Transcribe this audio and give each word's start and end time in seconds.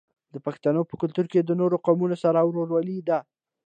د 0.33 0.35
پښتنو 0.45 0.81
په 0.89 0.95
کلتور 1.01 1.25
کې 1.31 1.39
د 1.41 1.51
نورو 1.61 1.75
قومونو 1.85 2.15
سره 2.23 2.39
ورورولي 2.43 2.99
ده. 3.09 3.19